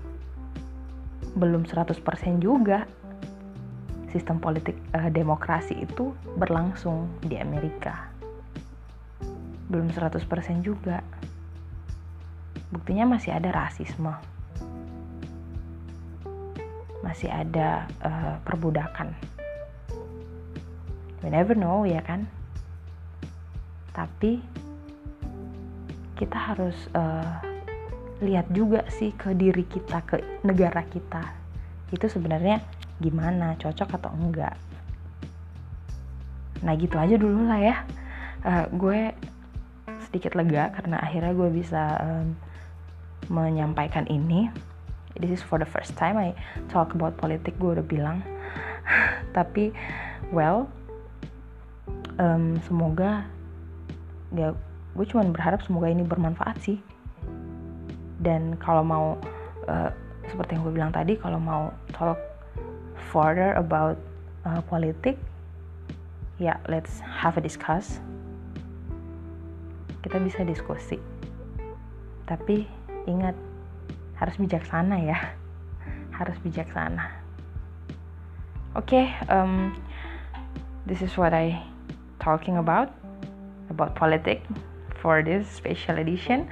belum 1.38 1.64
100% 1.64 2.02
juga 2.42 2.84
sistem 4.12 4.36
politik 4.42 4.76
uh, 4.92 5.08
demokrasi 5.08 5.80
itu 5.80 6.12
berlangsung 6.36 7.08
di 7.24 7.40
Amerika. 7.40 8.12
Belum 9.72 9.88
100% 9.88 10.20
juga. 10.60 11.00
Buktinya 12.68 13.16
masih 13.16 13.32
ada 13.32 13.48
rasisme. 13.52 14.12
Masih 17.00 17.32
ada 17.32 17.88
uh, 18.04 18.36
perbudakan. 18.44 19.16
We 21.24 21.30
never 21.30 21.56
know 21.56 21.88
ya 21.88 22.04
kan? 22.04 22.28
Tapi 23.92 24.40
kita 26.16 26.36
harus 26.36 26.76
uh, 26.96 27.40
lihat 28.22 28.46
juga 28.54 28.86
sih 28.88 29.10
ke 29.12 29.34
diri 29.34 29.66
kita 29.66 30.00
ke 30.06 30.22
negara 30.46 30.86
kita. 30.86 31.34
Itu 31.90 32.06
sebenarnya 32.06 32.62
gimana 33.02 33.58
cocok 33.58 33.98
atau 33.98 34.10
enggak. 34.14 34.54
Nah 36.62 36.72
gitu 36.78 36.96
aja 36.96 37.18
dulu 37.18 37.44
lah 37.50 37.60
ya. 37.60 37.76
Uh, 38.42 38.66
gue 38.70 39.00
sedikit 40.06 40.38
lega 40.38 40.70
karena 40.70 41.02
akhirnya 41.02 41.34
gue 41.34 41.50
bisa 41.50 41.82
um, 41.98 42.26
menyampaikan 43.26 44.06
ini. 44.06 44.46
This 45.18 45.42
is 45.42 45.42
for 45.44 45.60
the 45.60 45.68
first 45.68 45.98
time 45.98 46.16
I 46.16 46.32
talk 46.70 46.94
about 46.94 47.18
politik 47.18 47.58
gue 47.58 47.82
udah 47.82 47.86
bilang. 47.86 48.22
Tapi 49.36 49.74
well 50.30 50.70
um, 52.22 52.62
semoga 52.62 53.26
ya 54.32 54.56
gue 54.92 55.06
cuma 55.08 55.24
berharap 55.24 55.64
semoga 55.64 55.88
ini 55.88 56.04
bermanfaat 56.04 56.56
sih. 56.60 56.78
Dan 58.22 58.54
kalau 58.60 58.84
mau 58.84 59.06
uh, 59.66 59.90
seperti 60.28 60.54
yang 60.56 60.62
gue 60.68 60.74
bilang 60.74 60.92
tadi 60.94 61.18
kalau 61.18 61.40
mau 61.40 61.72
talk 61.90 62.18
further 63.10 63.52
about 63.58 63.98
uh, 64.46 64.62
politik 64.70 65.18
ya 66.38 66.56
let's 66.68 67.00
have 67.02 67.36
a 67.36 67.42
discuss. 67.42 67.98
Kita 70.02 70.18
bisa 70.18 70.42
diskusi. 70.42 70.98
Tapi 72.26 72.66
ingat 73.06 73.34
harus 74.18 74.36
bijaksana 74.38 74.96
ya. 75.02 75.18
Harus 76.22 76.38
bijaksana. 76.44 77.08
Oke 78.78 78.94
okay, 78.94 79.04
um, 79.26 79.74
this 80.86 81.02
is 81.02 81.16
what 81.18 81.34
I 81.34 81.60
talking 82.22 82.56
about 82.62 83.01
about 83.72 83.94
politics 83.94 84.46
for 85.00 85.22
this 85.22 85.48
special 85.48 85.98
edition. 85.98 86.48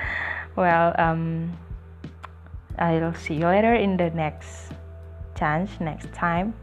Well, 0.57 0.95
um, 0.99 1.57
I'll 2.79 3.15
see 3.15 3.35
you 3.35 3.47
later 3.47 3.75
in 3.75 3.97
the 3.97 4.11
next 4.11 4.73
chance, 5.39 5.71
next 5.81 6.13
time. 6.13 6.55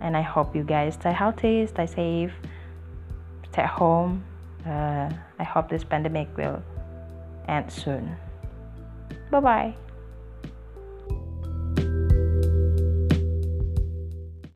And 0.00 0.16
I 0.16 0.22
hope 0.22 0.56
you 0.56 0.64
guys 0.64 0.94
stay 0.94 1.12
healthy, 1.12 1.66
stay 1.66 1.86
safe, 1.86 2.32
stay 3.52 3.66
home. 3.66 4.24
Uh, 4.66 5.10
I 5.38 5.44
hope 5.44 5.68
this 5.68 5.84
pandemic 5.84 6.28
will 6.36 6.62
end 7.48 7.70
soon. 7.70 8.16
Bye 9.30 9.40
bye. 9.40 9.89